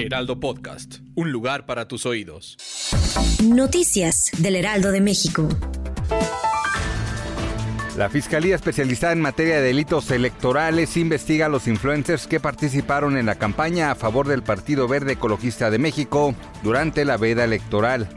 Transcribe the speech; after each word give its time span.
Heraldo 0.00 0.40
Podcast, 0.40 1.00
un 1.14 1.30
lugar 1.30 1.66
para 1.66 1.86
tus 1.86 2.06
oídos. 2.06 2.56
Noticias 3.44 4.30
del 4.38 4.56
Heraldo 4.56 4.92
de 4.92 5.00
México. 5.02 5.48
La 7.96 8.08
Fiscalía 8.08 8.54
Especializada 8.54 9.12
en 9.12 9.20
Materia 9.20 9.56
de 9.56 9.62
Delitos 9.62 10.10
Electorales 10.10 10.96
investiga 10.96 11.46
a 11.46 11.48
los 11.50 11.68
influencers 11.68 12.26
que 12.26 12.40
participaron 12.40 13.18
en 13.18 13.26
la 13.26 13.34
campaña 13.34 13.90
a 13.90 13.94
favor 13.94 14.26
del 14.26 14.42
Partido 14.42 14.88
Verde 14.88 15.12
Ecologista 15.12 15.70
de 15.70 15.78
México 15.78 16.34
durante 16.62 17.04
la 17.04 17.18
veda 17.18 17.44
electoral. 17.44 18.08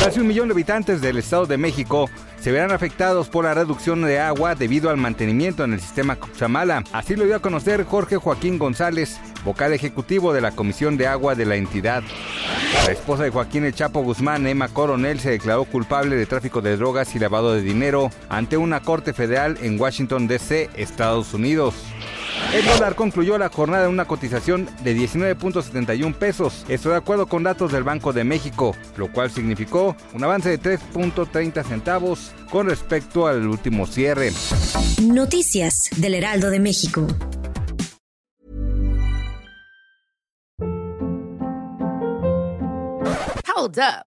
Casi 0.00 0.20
un 0.20 0.26
millón 0.26 0.48
de 0.48 0.52
habitantes 0.52 1.00
del 1.00 1.16
Estado 1.16 1.46
de 1.46 1.56
México 1.56 2.10
se 2.38 2.52
verán 2.52 2.72
afectados 2.72 3.28
por 3.28 3.44
la 3.44 3.54
reducción 3.54 4.02
de 4.02 4.20
agua 4.20 4.54
debido 4.54 4.90
al 4.90 4.98
mantenimiento 4.98 5.64
en 5.64 5.72
el 5.72 5.80
sistema 5.80 6.16
Cuchamala. 6.16 6.84
Así 6.92 7.16
lo 7.16 7.24
dio 7.24 7.36
a 7.36 7.40
conocer 7.40 7.84
Jorge 7.84 8.18
Joaquín 8.18 8.58
González, 8.58 9.18
vocal 9.44 9.72
ejecutivo 9.72 10.34
de 10.34 10.42
la 10.42 10.50
Comisión 10.50 10.98
de 10.98 11.06
Agua 11.06 11.34
de 11.34 11.46
la 11.46 11.56
entidad. 11.56 12.02
La 12.86 12.92
esposa 12.92 13.22
de 13.22 13.30
Joaquín 13.30 13.64
El 13.64 13.74
Chapo 13.74 14.02
Guzmán, 14.02 14.46
Emma 14.46 14.68
Coronel, 14.68 15.20
se 15.20 15.30
declaró 15.30 15.64
culpable 15.64 16.16
de 16.16 16.26
tráfico 16.26 16.60
de 16.60 16.76
drogas 16.76 17.14
y 17.14 17.18
lavado 17.18 17.54
de 17.54 17.62
dinero 17.62 18.10
ante 18.28 18.58
una 18.58 18.80
corte 18.80 19.14
federal 19.14 19.56
en 19.62 19.80
Washington, 19.80 20.28
D.C., 20.28 20.68
Estados 20.76 21.32
Unidos. 21.32 21.74
El 22.54 22.64
dólar 22.66 22.94
concluyó 22.94 23.36
la 23.36 23.48
jornada 23.48 23.86
en 23.86 23.90
una 23.90 24.04
cotización 24.04 24.68
de 24.84 24.96
19.71 24.96 26.14
pesos, 26.14 26.64
esto 26.68 26.90
de 26.90 26.94
acuerdo 26.94 27.26
con 27.26 27.42
datos 27.42 27.72
del 27.72 27.82
Banco 27.82 28.12
de 28.12 28.22
México, 28.22 28.76
lo 28.96 29.10
cual 29.10 29.28
significó 29.28 29.96
un 30.12 30.22
avance 30.22 30.56
de 30.56 30.60
3.30 30.60 31.64
centavos 31.64 32.30
con 32.52 32.68
respecto 32.68 33.26
al 33.26 33.44
último 33.48 33.88
cierre. 33.88 34.30
Noticias 35.02 35.90
del 35.96 36.14
Heraldo 36.14 36.48
de 36.50 36.60
México. 36.60 37.08
Hold 43.56 43.78
up. 43.80 44.13